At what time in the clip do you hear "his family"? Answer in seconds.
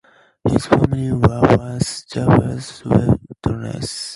0.49-1.11